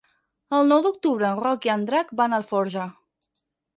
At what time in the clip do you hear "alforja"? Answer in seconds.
2.43-2.87